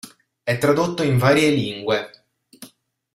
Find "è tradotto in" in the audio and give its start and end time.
0.41-1.19